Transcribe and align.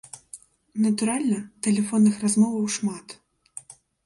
Натуральна, 0.85 1.39
тэлефонных 1.67 2.15
размоваў 2.25 2.65
шмат. 2.79 3.17